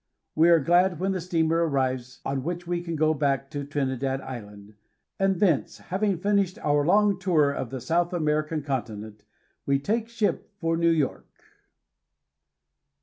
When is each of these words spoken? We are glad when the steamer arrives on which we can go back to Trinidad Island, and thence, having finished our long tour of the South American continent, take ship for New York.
We 0.33 0.49
are 0.49 0.59
glad 0.59 0.99
when 0.99 1.11
the 1.11 1.21
steamer 1.21 1.57
arrives 1.57 2.21
on 2.25 2.41
which 2.41 2.65
we 2.65 2.81
can 2.81 2.95
go 2.95 3.13
back 3.13 3.51
to 3.51 3.63
Trinidad 3.63 4.19
Island, 4.21 4.73
and 5.19 5.35
thence, 5.39 5.77
having 5.77 6.17
finished 6.17 6.57
our 6.63 6.83
long 6.83 7.19
tour 7.19 7.51
of 7.51 7.69
the 7.69 7.79
South 7.79 8.11
American 8.11 8.63
continent, 8.63 9.23
take 9.83 10.09
ship 10.09 10.49
for 10.57 10.75
New 10.75 10.89
York. 10.89 11.29